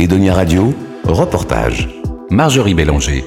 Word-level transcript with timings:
Edonia 0.00 0.32
Radio, 0.32 0.72
reportage. 1.04 1.86
Marjorie 2.30 2.72
Bélanger. 2.72 3.22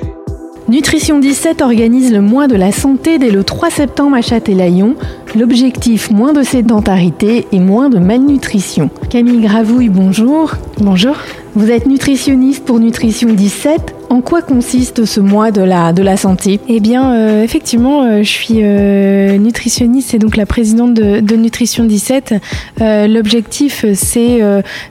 Nutrition 0.67 1.19
17 1.19 1.61
organise 1.61 2.11
le 2.11 2.19
mois 2.19 2.47
de 2.47 2.55
la 2.55 2.71
santé 2.71 3.19
dès 3.19 3.29
le 3.29 3.43
3 3.43 3.69
septembre 3.69 4.15
à 4.15 4.23
Châtelaillon. 4.23 4.95
L'objectif, 5.35 6.11
moins 6.11 6.31
de 6.31 6.43
sédentarité 6.43 7.47
et 7.51 7.59
moins 7.59 7.89
de 7.89 7.97
malnutrition. 7.97 8.91
Camille 9.09 9.41
Gravouille, 9.41 9.89
bonjour. 9.89 10.51
Bonjour. 10.79 11.15
Vous 11.55 11.71
êtes 11.71 11.87
nutritionniste 11.87 12.65
pour 12.65 12.79
Nutrition 12.79 13.31
17. 13.31 13.95
En 14.09 14.21
quoi 14.21 14.43
consiste 14.43 15.05
ce 15.05 15.19
mois 15.19 15.49
de 15.49 15.61
la, 15.61 15.91
de 15.91 16.03
la 16.03 16.17
santé? 16.17 16.59
Eh 16.67 16.79
bien, 16.79 17.13
euh, 17.13 17.43
effectivement, 17.43 18.03
euh, 18.03 18.17
je 18.19 18.29
suis 18.29 18.59
euh, 18.61 19.37
nutritionniste 19.37 20.13
et 20.13 20.19
donc 20.19 20.37
la 20.37 20.45
présidente 20.45 20.93
de, 20.93 21.19
de 21.19 21.35
Nutrition 21.35 21.83
17. 21.83 22.35
L'objectif, 22.79 23.85
c'est 23.93 24.41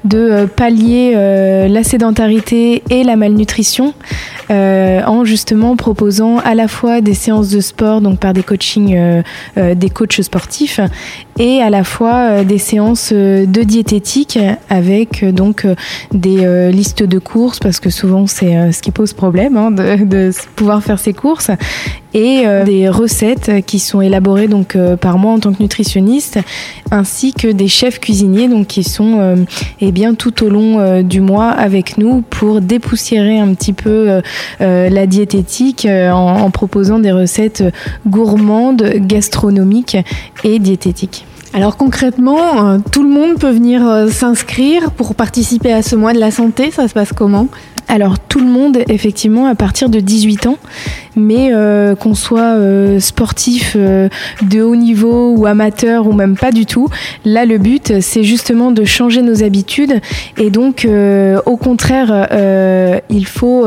de 0.04 0.46
pallier 0.46 1.14
la 1.68 1.82
sédentarité 1.85 2.82
et 2.90 3.04
la 3.04 3.17
malnutrition 3.17 3.95
en 4.50 5.25
justement 5.25 5.77
proposant 5.77 6.39
à 6.39 6.54
la 6.54 6.68
fois 6.68 7.00
des 7.00 7.14
séances 7.14 7.50
de 7.50 7.61
sport, 7.61 8.00
donc 8.00 8.18
par 8.18 8.32
des 8.32 8.43
coachings, 8.43 9.22
des 9.57 9.90
coachs 9.90 10.22
sportifs, 10.22 10.32
sportif 10.32 10.81
et 11.39 11.63
à 11.63 11.71
la 11.71 11.85
fois 11.85 12.45
des 12.45 12.59
séances 12.59 13.13
de 13.13 13.63
diététique 13.63 14.39
avec 14.68 15.25
donc 15.25 15.67
des 16.13 16.71
listes 16.72 17.03
de 17.03 17.18
courses, 17.18 17.58
parce 17.58 17.81
que 17.81 17.91
souvent 17.91 18.27
c'est 18.27 18.72
ce 18.72 18.82
qui 18.82 18.91
pose 18.91 19.13
problème 19.13 19.57
hein, 19.57 19.71
de, 19.71 20.31
pouvoir 20.57 20.82
faire 20.82 20.99
ses 20.99 21.13
courses 21.13 21.50
et 22.14 22.43
euh, 22.46 22.64
des 22.64 22.89
recettes 22.89 23.64
qui 23.67 23.79
sont 23.79 24.00
élaborées 24.00 24.49
donc 24.49 24.77
euh, 24.77 24.96
par 24.96 25.18
moi 25.18 25.32
en 25.32 25.39
tant 25.39 25.53
que 25.53 25.63
nutritionniste 25.63 26.39
ainsi 26.91 27.33
que 27.33 27.49
des 27.49 27.69
chefs 27.69 28.00
cuisiniers 28.00 28.49
donc 28.49 28.67
qui 28.67 28.85
sont 28.85 29.19
euh, 29.19 29.36
eh 29.80 29.93
bien 29.93 30.14
tout 30.14 30.44
au 30.44 30.49
long 30.49 31.03
du 31.03 31.21
mois 31.21 31.49
avec 31.49 31.99
nous 31.99 32.22
pour 32.22 32.61
dépoussiérer 32.61 33.39
un 33.39 33.55
petit 33.55 33.72
peu 33.72 34.20
la 34.61 35.06
diététique 35.06 35.86
en, 35.86 36.50
proposant 36.50 36.98
des 36.98 37.12
recettes 37.12 37.64
gourmandes, 38.06 38.83
gastronomiques 38.97 39.97
et 40.44 40.58
diététiques. 40.58 41.25
Alors 41.55 41.77
concrètement, 41.77 42.81
tout 42.81 43.03
le 43.03 43.11
monde 43.11 43.39
peut 43.39 43.50
venir 43.50 43.83
s'inscrire 44.11 44.91
pour 44.91 45.14
participer 45.14 45.72
à 45.72 45.83
ce 45.83 45.97
mois 45.97 46.14
de 46.14 46.19
la 46.19 46.31
santé. 46.31 46.70
Ça 46.70 46.89
se 46.89 46.94
passe 46.94 47.12
comment? 47.12 47.48
Alors 47.88 48.19
tout 48.19 48.38
le 48.38 48.47
monde, 48.47 48.78
effectivement, 48.88 49.47
à 49.47 49.55
partir 49.55 49.88
de 49.88 50.00
18 50.00 50.47
ans, 50.47 50.58
mais 51.16 51.50
euh, 51.52 51.94
qu'on 51.94 52.14
soit 52.14 52.56
euh, 52.56 53.00
sportif 53.00 53.75
euh, 53.77 54.08
de 54.42 54.62
haut 54.62 54.77
niveau 54.77 55.34
ou 55.36 55.47
amateur 55.47 56.06
ou 56.06 56.12
même 56.12 56.36
pas 56.36 56.53
du 56.53 56.66
tout, 56.66 56.88
là 57.25 57.44
le 57.44 57.58
but 57.58 58.00
c'est 58.00 58.22
justement 58.22 58.70
de 58.70 58.84
changer 58.84 59.22
nos 59.22 59.42
habitudes 59.42 60.00
et 60.38 60.50
donc 60.50 60.86
au 61.47 61.56
contraire 61.56 62.28
il 63.10 63.27
faut 63.27 63.66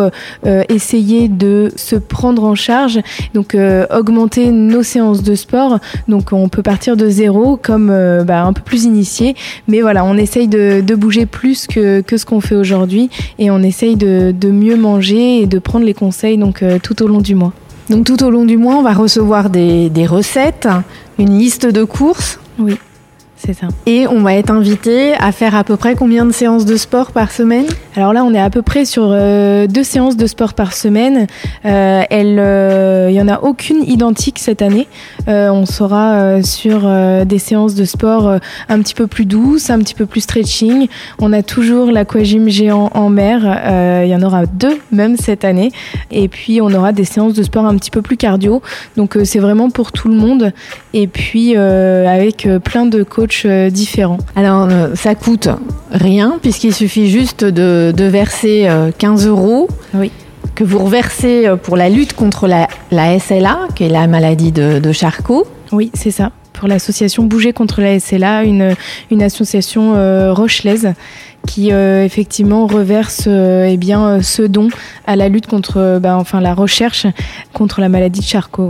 essayer 0.69 1.27
de 1.27 1.71
se 1.75 1.95
prendre 1.95 2.43
en 2.43 2.55
charge, 2.55 2.99
donc 3.33 3.55
augmenter 3.91 4.51
nos 4.51 4.83
séances 4.83 5.23
de 5.23 5.35
sport, 5.35 5.79
donc 6.07 6.31
on 6.31 6.49
peut 6.49 6.63
partir 6.63 6.97
de 6.97 7.09
zéro 7.09 7.57
comme 7.57 7.87
bah, 8.25 8.43
un 8.43 8.53
peu 8.53 8.61
plus 8.61 8.85
initié, 8.85 9.35
mais 9.67 9.81
voilà 9.81 10.05
on 10.05 10.17
essaye 10.17 10.47
de, 10.47 10.95
bouger 10.95 11.25
plus 11.25 11.67
que, 11.67 12.01
que 12.01 12.17
ce 12.17 12.25
qu'on 12.25 12.39
fait 12.39 12.55
aujourd'hui 12.55 13.09
et 13.37 13.51
on 13.51 13.61
essaye 13.61 13.95
de 13.95 14.04
de, 14.05 14.51
mieux 14.51 14.77
manger 14.77 15.41
et 15.41 15.45
de 15.45 15.59
prendre 15.59 15.85
les 15.85 15.93
conseils 15.93 16.37
donc, 16.37 16.63
euh, 16.63 16.79
tout 16.81 17.01
au 17.03 17.07
long 17.07 17.21
du 17.21 17.35
mois. 17.35 17.53
Donc 17.89 18.05
tout 18.05 18.23
au 18.23 18.29
long 18.29 18.45
du 18.45 18.57
mois, 18.57 18.75
on 18.75 18.81
va 18.81 18.93
recevoir 18.93 19.49
des, 19.49 19.89
des 19.89 20.05
recettes, 20.05 20.67
une 21.19 21.37
liste 21.37 21.65
de 21.65 21.83
courses. 21.83 22.39
Oui. 22.57 22.77
C'est 23.37 23.53
ça. 23.53 23.67
Et 23.85 24.07
on 24.07 24.21
va 24.21 24.33
être 24.35 24.49
invité 24.49 25.13
à 25.13 25.31
faire 25.31 25.55
à 25.55 25.63
peu 25.65 25.75
près 25.75 25.95
combien 25.95 26.25
de 26.25 26.31
séances 26.31 26.65
de 26.65 26.77
sport 26.77 27.11
par 27.11 27.31
semaine? 27.31 27.65
Alors 27.97 28.13
là, 28.13 28.23
on 28.23 28.33
est 28.33 28.39
à 28.39 28.49
peu 28.49 28.61
près 28.61 28.85
sur 28.85 29.09
euh, 29.11 29.67
deux 29.67 29.83
séances 29.83 30.15
de 30.15 30.25
sport 30.25 30.53
par 30.53 30.73
semaine. 30.73 31.27
Euh, 31.65 32.03
elle, 32.09 32.33
il 32.33 32.39
euh, 32.39 33.11
y 33.11 33.21
en 33.21 33.27
a 33.27 33.41
aucune 33.41 33.83
identique 33.83 34.39
cette 34.39 34.61
année. 34.61 34.87
Euh, 35.27 35.49
on 35.49 35.65
sera 35.65 36.41
sur 36.43 36.89
des 37.25 37.39
séances 37.39 37.75
de 37.75 37.83
sport 37.83 38.39
un 38.69 38.79
petit 38.79 38.93
peu 38.93 39.07
plus 39.07 39.25
douces, 39.25 39.69
un 39.69 39.79
petit 39.79 39.95
peu 39.95 40.05
plus 40.05 40.21
stretching. 40.21 40.87
On 41.19 41.33
a 41.33 41.43
toujours 41.43 41.91
l'aquagym 41.91 42.47
géant 42.49 42.89
en 42.93 43.09
mer. 43.09 43.41
Il 44.03 44.09
y 44.09 44.15
en 44.15 44.21
aura 44.21 44.45
deux 44.45 44.79
même 44.91 45.17
cette 45.17 45.43
année. 45.43 45.71
Et 46.11 46.29
puis 46.29 46.61
on 46.61 46.71
aura 46.73 46.93
des 46.93 47.05
séances 47.05 47.33
de 47.33 47.43
sport 47.43 47.65
un 47.65 47.75
petit 47.75 47.91
peu 47.91 48.01
plus 48.01 48.17
cardio. 48.17 48.61
Donc 48.95 49.17
c'est 49.23 49.39
vraiment 49.39 49.69
pour 49.69 49.91
tout 49.91 50.07
le 50.07 50.15
monde. 50.15 50.53
Et 50.93 51.07
puis 51.07 51.55
avec 51.55 52.47
plein 52.63 52.85
de 52.85 53.03
coachs 53.03 53.24
euh, 53.45 53.69
différents. 53.69 54.17
Alors, 54.35 54.67
euh, 54.69 54.95
ça 54.95 55.15
coûte 55.15 55.49
rien 55.91 56.37
puisqu'il 56.41 56.73
suffit 56.73 57.09
juste 57.09 57.43
de, 57.43 57.93
verser 57.97 58.69
15 58.97 59.25
euh, 59.25 59.29
euros. 59.29 59.67
Oui. 59.93 60.11
Que 60.53 60.63
vous 60.63 60.79
reversez 60.79 61.49
pour 61.63 61.75
la 61.75 61.89
lutte 61.89 62.13
contre 62.13 62.47
la, 62.47 63.19
SLA, 63.19 63.67
qui 63.75 63.83
est 63.83 63.89
la 63.89 64.07
maladie 64.07 64.53
de, 64.53 64.91
Charcot. 64.93 65.45
Oui, 65.73 65.91
c'est 65.93 66.11
ça. 66.11 66.31
Pour 66.53 66.69
l'association 66.69 67.23
Bouger 67.23 67.51
contre 67.51 67.81
la 67.81 67.99
SLA, 67.99 68.45
une, 68.45 68.73
une 69.11 69.21
association 69.21 69.95
rochelaise 70.33 70.93
qui 71.45 71.71
effectivement 71.71 72.67
reverse 72.67 73.27
eh 73.27 73.75
bien 73.75 74.21
ce 74.21 74.43
don 74.43 74.69
à 75.05 75.17
la 75.17 75.27
lutte 75.27 75.47
contre 75.47 75.99
bah, 76.01 76.15
enfin 76.17 76.39
la 76.39 76.53
recherche 76.53 77.05
contre 77.51 77.81
la 77.81 77.89
maladie 77.89 78.21
de 78.21 78.25
Charcot. 78.25 78.69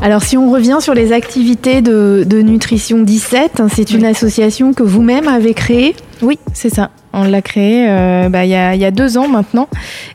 Alors 0.00 0.22
si 0.22 0.36
on 0.36 0.50
revient 0.50 0.78
sur 0.80 0.94
les 0.94 1.12
activités 1.12 1.82
de, 1.82 2.24
Nutrition 2.42 3.00
17, 3.00 3.62
c'est 3.74 3.90
une 3.90 4.04
association 4.04 4.72
que 4.72 4.82
vous-même 4.82 5.28
avez 5.28 5.54
créée 5.54 5.94
Oui, 6.22 6.38
c'est 6.52 6.72
ça. 6.72 6.90
On 7.12 7.24
l'a 7.24 7.42
créée 7.42 7.86
euh, 7.88 8.28
bah, 8.28 8.44
il 8.44 8.50
y, 8.50 8.54
a, 8.54 8.90
deux 8.90 9.18
ans 9.18 9.28
maintenant 9.28 9.66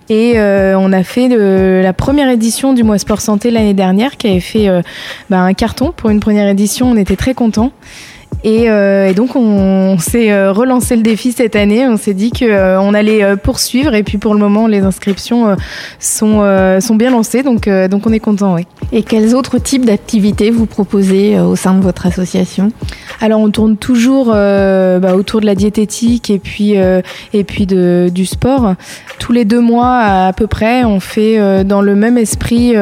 et 0.09 0.33
euh, 0.35 0.75
on 0.77 0.93
a 0.93 1.03
fait 1.03 1.27
la 1.27 1.91
première 1.91 2.29
édition 2.29 2.73
du 2.73 2.83
mois 2.83 2.97
sport 2.97 3.19
santé 3.19 3.51
l'année 3.51 3.73
dernière 3.73 4.15
qui 4.17 4.27
avait 4.27 4.39
fait 4.39 4.69
euh, 4.69 4.81
bah, 5.29 5.39
un 5.39 5.53
carton 5.53 5.91
pour 5.95 6.09
une 6.11 6.19
première 6.19 6.47
édition. 6.47 6.91
On 6.91 6.95
était 6.95 7.15
très 7.15 7.33
contents. 7.33 7.71
Euh, 8.45 9.07
et, 9.07 9.13
donc 9.13 9.35
on, 9.35 9.97
s'est 9.99 10.49
relancé 10.49 10.95
le 10.95 11.01
défi 11.01 11.31
cette 11.31 11.55
année. 11.55 11.87
On 11.87 11.97
s'est 11.97 12.13
dit 12.13 12.31
qu'on 12.31 12.45
euh, 12.47 12.93
allait 12.93 13.35
poursuivre. 13.37 13.93
Et 13.95 14.03
puis 14.03 14.17
pour 14.17 14.33
le 14.33 14.39
moment, 14.39 14.67
les 14.67 14.81
inscriptions 14.81 15.55
sont, 15.99 16.79
sont 16.79 16.95
bien 16.95 17.11
lancées. 17.11 17.43
Donc, 17.43 17.67
donc 17.67 18.07
on 18.07 18.13
est 18.13 18.19
content. 18.19 18.55
Oui. 18.55 18.65
Et 18.95 19.01
quels 19.03 19.33
autres 19.33 19.57
types 19.57 19.85
d'activités 19.85 20.51
vous 20.51 20.67
proposez 20.67 21.39
au 21.39 21.55
sein 21.55 21.73
de 21.73 21.81
votre 21.81 22.05
association? 22.05 22.71
Alors 23.21 23.39
on 23.39 23.49
tourne 23.49 23.75
toujours 23.75 24.27
bah, 24.27 25.15
autour 25.15 25.41
de 25.41 25.45
la 25.45 25.55
diététique 25.55 26.29
et 26.29 26.37
puis, 26.37 26.73
et 26.73 27.43
puis 27.43 27.65
de, 27.65 28.11
du 28.13 28.25
sport. 28.25 28.75
Tous 29.17 29.31
les 29.31 29.45
deux 29.45 29.61
mois 29.61 29.97
à, 29.97 30.33
peu 30.33 30.47
près, 30.47 30.83
on 30.83 30.99
fait 30.99 31.63
dans 31.63 31.81
le 31.81 31.95
même 31.95 32.17
esprit 32.17 32.73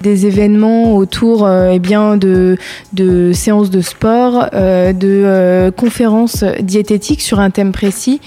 des 0.00 0.26
événements 0.26 0.96
autour 0.96 1.48
eh 1.48 1.78
bien, 1.78 2.16
de, 2.16 2.56
de 2.92 3.32
séances 3.32 3.70
de 3.70 3.80
sport, 3.80 4.48
de 4.52 5.22
euh, 5.24 5.70
conférences 5.70 6.44
diététiques 6.60 7.22
sur 7.22 7.40
un 7.40 7.50
thème 7.50 7.72
précis 7.72 8.20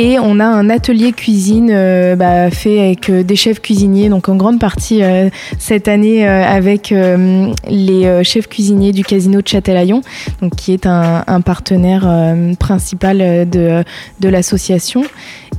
et 0.00 0.20
on 0.20 0.38
a 0.38 0.44
un 0.44 0.70
atelier 0.70 1.10
cuisine 1.10 1.70
euh, 1.72 2.14
bah, 2.14 2.52
fait 2.52 2.78
avec 2.78 3.10
euh, 3.10 3.24
des 3.24 3.34
chefs 3.34 3.60
cuisiniers, 3.60 4.08
donc 4.08 4.28
en 4.28 4.36
grande 4.36 4.60
partie 4.60 5.02
cette 5.58 5.88
année 5.88 6.26
avec 6.26 6.90
les 6.90 8.24
chefs 8.24 8.48
cuisiniers 8.48 8.92
du 8.92 9.02
Casino 9.02 9.42
de 9.42 9.48
Châtelaillon, 9.48 10.02
donc 10.40 10.54
qui 10.54 10.72
est 10.72 10.86
un, 10.86 11.40
partenaire 11.40 12.06
principal 12.58 13.18
de 13.48 14.28
l'association. 14.28 15.02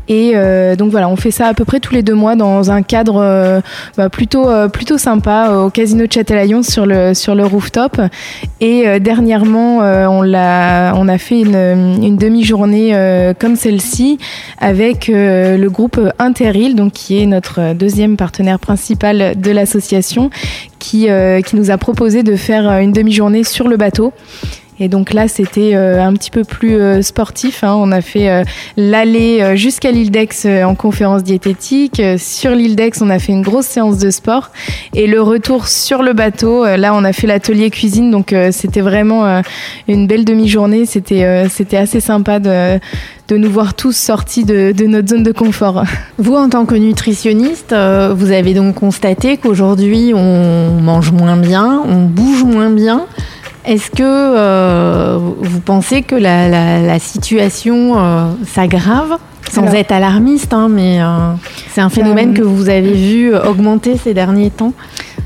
Et 0.09 0.31
euh, 0.33 0.75
donc 0.75 0.89
voilà, 0.89 1.07
on 1.07 1.15
fait 1.15 1.29
ça 1.29 1.45
à 1.45 1.53
peu 1.53 1.65
près 1.65 1.79
tous 1.79 1.93
les 1.93 2.01
deux 2.01 2.15
mois 2.15 2.35
dans 2.35 2.71
un 2.71 2.81
cadre 2.81 3.21
euh, 3.21 3.61
bah, 3.95 4.09
plutôt 4.09 4.49
euh, 4.49 4.67
plutôt 4.67 4.97
sympa 4.97 5.51
au 5.51 5.69
Casino 5.69 6.07
de 6.07 6.11
Châtelaillon 6.11 6.63
sur 6.63 6.87
le 6.87 7.13
sur 7.13 7.35
le 7.35 7.45
rooftop. 7.45 8.01
Et 8.59 8.99
dernièrement, 8.99 9.77
on 9.77 10.21
l'a 10.21 10.93
on 10.95 11.07
a 11.07 11.17
fait 11.19 11.41
une, 11.41 11.55
une 12.03 12.17
demi-journée 12.17 13.33
comme 13.39 13.55
celle-ci 13.55 14.17
avec 14.57 15.09
le 15.13 15.67
groupe 15.67 15.99
Interil, 16.17 16.75
donc 16.75 16.93
qui 16.93 17.21
est 17.21 17.25
notre 17.25 17.73
deuxième 17.73 18.17
partenaire 18.17 18.59
principal 18.59 19.39
de 19.39 19.51
l'association, 19.51 20.31
qui 20.79 21.07
qui 21.45 21.55
nous 21.55 21.71
a 21.71 21.77
proposé 21.77 22.23
de 22.23 22.35
faire 22.35 22.79
une 22.79 22.91
demi-journée 22.91 23.43
sur 23.43 23.67
le 23.67 23.77
bateau. 23.77 24.11
Et 24.79 24.87
donc 24.87 25.13
là, 25.13 25.27
c'était 25.27 25.75
euh, 25.75 26.01
un 26.01 26.13
petit 26.13 26.31
peu 26.31 26.43
plus 26.43 26.75
euh, 26.75 27.01
sportif. 27.01 27.63
Hein. 27.63 27.75
On 27.77 27.91
a 27.91 28.01
fait 28.01 28.29
euh, 28.29 28.43
l'aller 28.77 29.55
jusqu'à 29.55 29.91
l'île 29.91 30.11
d'Aix 30.11 30.29
en 30.63 30.75
conférence 30.75 31.23
diététique. 31.23 32.01
Sur 32.17 32.51
l'île 32.51 32.75
d'Aix, 32.75 32.91
on 33.01 33.09
a 33.09 33.19
fait 33.19 33.33
une 33.33 33.41
grosse 33.41 33.65
séance 33.65 33.97
de 33.97 34.09
sport. 34.09 34.51
Et 34.93 35.07
le 35.07 35.21
retour 35.21 35.67
sur 35.67 36.01
le 36.01 36.13
bateau, 36.13 36.65
là, 36.65 36.93
on 36.93 37.03
a 37.03 37.13
fait 37.13 37.27
l'atelier 37.27 37.69
cuisine. 37.69 38.11
Donc 38.11 38.33
c'était 38.51 38.81
vraiment 38.81 39.41
une 39.87 40.07
belle 40.07 40.25
demi-journée. 40.25 40.85
C'était 40.85 41.47
c'était 41.49 41.77
assez 41.77 41.99
sympa 41.99 42.39
de 42.39 42.79
de 43.27 43.37
nous 43.37 43.51
voir 43.51 43.75
tous 43.75 43.95
sortis 43.95 44.43
de, 44.43 44.71
de, 44.75 44.87
notre 44.87 45.09
zone 45.09 45.21
de 45.21 45.31
confort. 45.31 45.83
Vous, 46.17 46.33
en 46.33 46.49
tant 46.49 46.65
que 46.65 46.73
nutritionniste, 46.73 47.75
vous 47.75 48.31
avez 48.31 48.55
donc 48.55 48.75
constaté 48.75 49.37
qu'aujourd'hui, 49.37 50.13
on 50.15 50.81
mange 50.81 51.11
moins 51.11 51.37
bien, 51.37 51.83
on 51.87 52.05
bouge 52.05 52.43
moins 52.43 52.71
bien. 52.71 53.05
Est-ce 53.65 53.91
que 53.91 54.03
euh, 54.03 55.17
vous 55.39 55.59
pensez 55.59 56.01
que 56.01 56.15
la, 56.15 56.99
situation 56.99 57.97
euh, 57.97 58.31
s'aggrave 58.47 59.17
Sans 59.51 59.73
être 59.73 59.91
alarmiste, 59.91 60.53
hein, 60.53 60.69
mais 60.69 60.99
c'est 61.69 61.81
un 61.81 61.89
phénomène 61.89 62.33
que 62.33 62.41
vous 62.41 62.69
avez 62.69 62.93
vu 62.93 63.35
augmenter 63.35 63.97
ces 63.97 64.13
derniers 64.13 64.51
temps? 64.51 64.73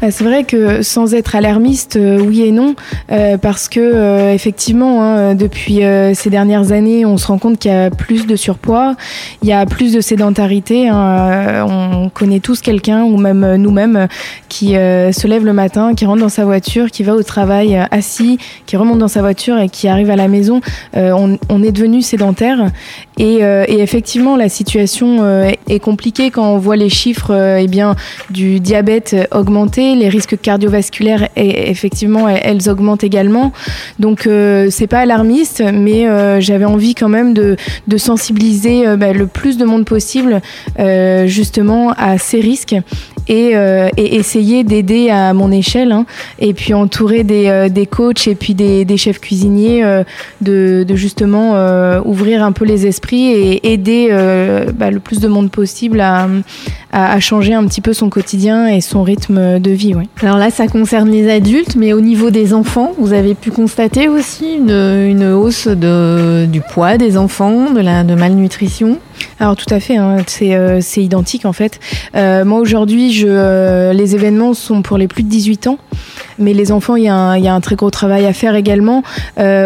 Bah, 0.04 0.12
c'est 0.12 0.26
vrai 0.26 0.44
que 0.44 0.82
sans 0.82 1.14
être 1.14 1.34
alarmiste, 1.34 1.96
euh, 1.96 2.20
oui 2.20 2.42
et 2.42 2.52
non, 2.52 2.76
euh, 3.10 3.38
parce 3.38 3.70
que 3.70 3.80
euh, 3.80 4.34
effectivement, 4.34 5.02
hein, 5.02 5.34
depuis 5.34 5.80
ces 6.14 6.30
dernières 6.30 6.74
années, 6.74 7.06
on 7.06 7.16
se 7.16 7.26
rend 7.28 7.38
compte 7.38 7.58
qu'il 7.58 7.72
y 7.72 7.74
a 7.74 7.90
plus 7.90 8.28
de 8.28 8.36
surpoids, 8.36 8.98
il 9.42 9.48
y 9.48 9.54
a 9.54 9.66
plus 9.66 9.94
de 9.94 10.02
sédentarité. 10.02 10.90
Hein, 10.90 11.66
on 11.70 12.10
connaît 12.10 12.42
tous 12.42 12.60
quelqu'un, 12.60 13.04
ou 13.04 13.16
même 13.16 13.56
nous-mêmes, 13.56 14.10
qui 14.50 14.72
se 14.74 15.26
lève 15.26 15.46
le 15.46 15.54
matin, 15.54 15.94
qui 15.96 16.06
rentre 16.06 16.20
dans 16.20 16.28
sa 16.28 16.44
voiture, 16.44 16.92
qui 16.92 17.04
va 17.04 17.16
au 17.16 17.24
travail 17.24 17.80
assis, 17.92 18.40
qui 18.66 18.76
remonte 18.76 19.00
dans 19.00 19.08
sa 19.08 19.22
voiture 19.22 19.58
et 19.58 19.70
qui 19.70 19.88
arrive 19.88 20.10
à 20.10 20.18
la 20.18 20.28
maison. 20.28 20.60
On, 20.96 21.38
on, 21.48 21.64
est 21.64 21.72
devenu 21.72 22.02
sédentaire 22.02 22.72
et, 23.18 23.38
et, 23.38 23.82
effectivement, 23.82 24.36
la 24.36 24.50
situation 24.50 25.46
est 25.68 25.80
compliquée 25.80 26.32
quand 26.32 26.54
on 26.54 26.58
voit 26.58 26.76
les 26.76 26.90
chiffres 26.90 27.58
eh 27.60 27.68
bien, 27.68 27.96
du 28.30 28.60
diabète 28.60 29.16
augmenter 29.32 29.96
les 29.96 30.10
risques 30.10 30.40
cardiovasculaires, 30.40 31.30
et, 31.36 31.70
effectivement, 31.70 32.28
elles, 32.30 32.70
augmentent 32.70 33.04
également. 33.04 33.52
Donc, 34.00 34.28
euh, 34.28 34.68
c'est 34.70 34.88
pas 34.88 35.00
alarmiste, 35.00 35.64
mais 35.74 36.08
euh, 36.08 36.40
j'avais 36.40 36.66
envie 36.66 36.96
quand 36.96 37.10
même 37.10 37.34
de, 37.34 37.56
sensibiliser 37.98 38.88
euh, 38.88 38.98
bah, 38.98 39.14
le 39.14 39.28
plus 39.28 39.58
de 39.58 39.66
monde 39.66 39.86
possible 39.86 40.42
justement 41.26 41.92
à 41.92 42.18
ces 42.18 42.40
risques 42.40 42.76
et, 43.28 43.54
essayer 43.98 44.64
d'aider 44.64 45.10
à 45.10 45.34
mon 45.34 45.52
échelle 45.52 45.92
hein, 45.92 46.06
et 46.40 46.54
puis 46.54 46.74
entourer 46.74 47.24
des, 47.24 47.68
des, 47.70 47.86
coachs 47.86 48.28
et 48.28 48.36
puis 48.36 48.54
des, 48.54 48.98
chefs 48.98 49.20
cuisiniers 49.20 49.84
de, 50.42 50.86
justement 50.94 51.54
ouvrir 52.06 52.44
un 52.44 52.52
peu 52.52 52.66
les 52.66 52.86
esprits 52.86 53.32
et 53.32 53.74
aider 53.74 54.10
bah, 54.76 54.92
le 54.92 55.00
plus 55.00 55.20
de 55.20 55.28
monde 55.28 55.50
possible 55.52 56.00
à, 56.00 56.28
à, 56.92 57.20
changer 57.20 57.54
un 57.54 57.66
petit 57.66 57.82
peu 57.82 57.94
son 57.94 58.10
quotidien 58.10 58.68
et 58.68 58.82
son 58.82 59.04
rythme 59.04 59.60
de 59.60 59.72
vie. 59.72 59.94
Alors 60.22 60.38
là, 60.38 60.50
ça 60.50 60.68
concerne 60.68 61.10
les 61.10 61.30
adultes, 61.30 61.76
mais 61.76 61.94
au 61.94 62.02
niveau 62.02 62.30
des 62.30 62.54
enfants, 62.54 62.94
vous 62.98 63.14
avez 63.14 63.36
pu 63.36 63.52
constater 63.52 64.08
aussi 64.08 64.56
une, 64.56 64.72
une 64.72 65.34
hausse 65.34 65.68
de, 65.68 66.46
du 66.46 66.62
poids 66.62 66.98
des 66.98 67.18
enfants, 67.18 67.72
de 67.72 67.82
la 67.82 68.04
de 68.04 68.16
malnutrition? 68.16 69.00
Alors 69.40 69.56
tout 69.56 69.72
à 69.74 69.80
fait, 69.80 69.98
hein, 69.98 70.18
euh, 70.42 70.80
c'est 70.82 71.04
identique 71.04 71.46
en 71.46 71.54
fait. 71.54 71.80
Euh, 72.16 72.46
moi 72.46 72.60
aujourd'hui, 72.60 73.24
euh, 73.26 73.94
les 73.94 74.16
événements 74.16 74.54
sont 74.54 74.82
pour 74.82 74.98
les 74.98 75.08
plus 75.08 75.24
de 75.24 75.30
18 75.30 75.68
ans, 75.68 75.78
mais 76.40 76.54
les 76.54 76.72
enfants, 76.72 76.96
il 76.96 77.04
y, 77.04 77.08
a 77.10 77.14
un, 77.14 77.62
très 77.62 77.76
gros 77.76 77.90
travail 77.90 78.26
à 78.26 78.34
faire 78.34 78.56
également. 78.56 79.04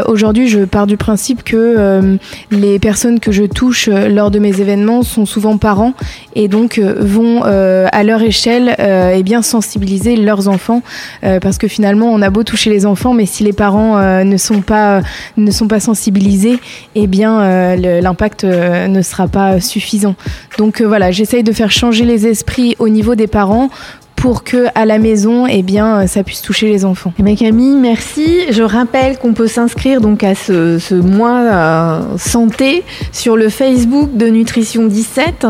aujourd'hui, 0.08 0.48
je 0.48 0.60
pars 0.66 0.88
du 0.88 0.98
principe 0.98 1.44
que 1.44 2.18
les 2.52 2.80
personnes 2.80 3.20
que 3.20 3.32
je 3.32 3.44
touche 3.44 3.88
lors 3.88 4.32
de 4.32 4.40
mes 4.40 4.60
événements 4.60 5.02
sont 5.04 5.26
souvent 5.26 5.58
parents 5.58 5.94
et 6.36 6.48
donc 6.48 6.80
vont 6.80 7.44
à 7.44 8.04
leur 8.04 8.22
échelle 8.22 8.76
et 8.80 9.24
bien 9.24 9.42
sensibiliser 9.42 10.18
leurs 10.18 10.50
enfants, 10.50 10.82
parce 11.22 11.58
que 11.58 11.68
finalement, 11.68 12.12
on 12.12 12.22
a 12.22 12.30
beau 12.30 12.44
toucher 12.44 12.70
les 12.70 12.86
enfants, 12.86 13.14
mais 13.14 13.26
si 13.26 13.44
les 13.44 13.54
parents 13.54 14.24
ne 14.24 14.38
sont 14.38 14.62
pas 14.62 15.02
ne 15.38 15.52
sont 15.52 15.68
pas 15.68 15.80
sensibilisés, 15.80 16.60
eh 16.96 17.08
bien 17.08 17.76
l'impact 17.78 18.44
ne 18.44 19.02
sera 19.02 19.28
pas 19.28 19.47
suffisant. 19.60 20.16
Donc 20.58 20.82
euh, 20.82 20.88
voilà, 20.88 21.12
j'essaye 21.12 21.44
de 21.44 21.52
faire 21.52 21.72
changer 21.72 22.06
les 22.06 22.28
esprits 22.28 22.76
au 22.80 22.90
niveau 22.90 23.16
des 23.16 23.28
parents 23.28 23.70
pour 24.16 24.44
que 24.44 24.66
à 24.74 24.86
la 24.86 24.98
maison, 24.98 25.46
eh 25.46 25.62
bien, 25.62 26.02
euh, 26.02 26.08
ça 26.08 26.24
puisse 26.24 26.42
toucher 26.42 26.68
les 26.68 26.86
enfants. 26.86 27.14
Eh 27.20 27.24
bien, 27.24 27.36
Camille, 27.36 27.78
merci. 27.78 28.52
Je 28.52 28.64
rappelle 28.64 29.18
qu'on 29.20 29.34
peut 29.34 29.48
s'inscrire 29.48 30.02
donc 30.02 30.24
à 30.24 30.34
ce, 30.36 30.94
mois 30.96 31.40
euh, 31.42 32.02
santé 32.18 32.84
sur 33.12 33.38
le 33.38 33.50
Facebook 33.50 34.18
de 34.18 34.28
Nutrition 34.28 34.88
17. 34.88 35.46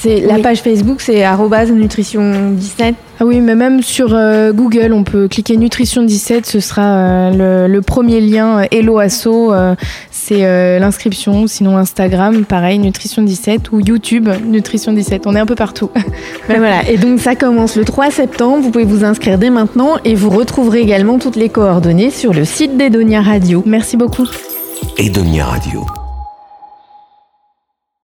C'est 0.00 0.20
la 0.20 0.38
page 0.38 0.62
Facebook, 0.62 1.00
c'est 1.00 1.24
nutrition 1.72 2.52
17. 2.52 2.94
Ah 3.18 3.26
oui, 3.26 3.40
mais 3.40 3.56
même 3.56 3.82
sur 3.82 4.14
euh, 4.14 4.52
Google, 4.52 4.92
on 4.92 5.02
peut 5.02 5.26
cliquer 5.26 5.56
Nutrition 5.56 6.04
17, 6.04 6.46
ce 6.46 6.60
sera 6.60 7.32
euh, 7.32 7.66
le, 7.66 7.82
premier 7.82 8.20
lien 8.20 8.60
euh, 8.60 8.66
Hello 8.70 8.98
Asso, 8.98 9.50
c'est 10.12 10.78
l'inscription. 10.78 11.48
Sinon 11.48 11.76
Instagram, 11.76 12.44
pareil, 12.44 12.78
Nutrition 12.78 13.22
17 13.22 13.72
ou 13.72 13.80
YouTube, 13.80 14.28
Nutrition 14.44 14.92
17. 14.92 15.26
On 15.26 15.34
est 15.34 15.40
un 15.40 15.46
peu 15.46 15.56
partout. 15.56 15.90
ben 16.48 16.58
voilà. 16.58 16.88
Et 16.88 16.96
donc 16.96 17.18
ça 17.18 17.34
commence 17.34 17.74
le 17.74 17.84
3 17.84 18.12
septembre. 18.12 18.62
Vous 18.62 18.70
pouvez 18.70 18.84
vous 18.84 19.04
inscrire 19.04 19.36
dès 19.36 19.50
maintenant 19.50 19.96
et 20.04 20.14
vous 20.14 20.30
retrouverez 20.30 20.80
également 20.80 21.18
toutes 21.18 21.36
les 21.36 21.48
coordonnées 21.48 22.10
sur 22.10 22.32
le 22.32 22.44
site 22.44 22.76
d'Edonia 22.76 23.20
Radio. 23.20 23.64
Merci 23.66 23.96
beaucoup. 23.96 24.28
Edonia 24.96 25.44
Radio. 25.46 25.84